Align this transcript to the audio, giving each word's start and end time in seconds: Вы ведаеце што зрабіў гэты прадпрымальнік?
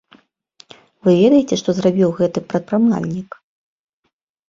Вы 1.03 1.11
ведаеце 1.23 1.55
што 1.63 1.69
зрабіў 1.81 2.09
гэты 2.23 2.39
прадпрымальнік? 2.57 3.43